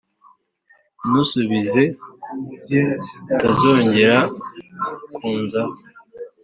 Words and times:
ntusubize 1.05 1.83
itazongera 3.33 4.19
kunzaho 5.15 5.75